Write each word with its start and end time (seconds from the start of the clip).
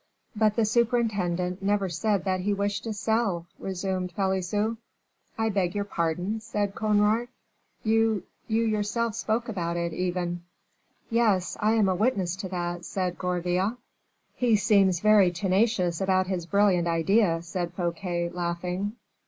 "But 0.35 0.55
the 0.55 0.65
superintendent 0.65 1.61
never 1.61 1.87
said 1.87 2.23
that 2.25 2.39
he 2.39 2.55
wished 2.55 2.85
to 2.85 2.91
sell," 2.91 3.45
resumed 3.59 4.15
Pelisson. 4.15 4.79
"I 5.37 5.49
beg 5.49 5.75
your 5.75 5.83
pardon," 5.83 6.39
said 6.39 6.73
Conrart, 6.73 7.27
"you 7.83 8.23
yourself 8.47 9.13
spoke 9.13 9.47
about 9.47 9.77
it, 9.77 9.93
even" 9.93 10.41
"Yes, 11.11 11.55
I 11.59 11.73
am 11.73 11.87
a 11.87 11.93
witness 11.93 12.35
to 12.37 12.49
that," 12.49 12.83
said 12.83 13.19
Gourville. 13.19 13.77
"He 14.33 14.55
seems 14.55 15.01
very 15.01 15.29
tenacious 15.29 16.01
about 16.01 16.25
his 16.25 16.47
brilliant 16.47 16.87
idea," 16.87 17.43
said 17.43 17.71
Fouquet, 17.75 18.29
laughing. 18.29 18.93